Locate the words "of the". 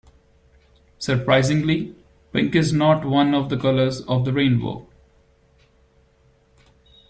3.35-3.55, 4.07-4.33